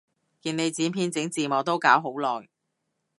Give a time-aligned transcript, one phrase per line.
[0.41, 2.49] 見你剪片整字幕都搞好耐